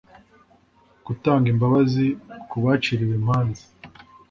[1.05, 2.05] gutanga imbabazi
[2.49, 3.63] ku baciriwe imanza